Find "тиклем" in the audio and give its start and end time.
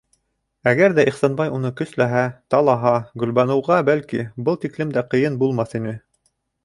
4.65-4.97